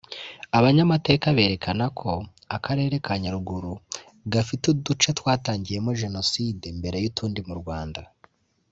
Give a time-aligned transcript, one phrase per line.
[0.57, 2.11] Abanyamateka berekana ko
[2.55, 3.71] akarere ka Nyaruguru
[4.33, 8.01] gafite uduce twatangiyemo Jenoside mbere y’utundi mu Rwanda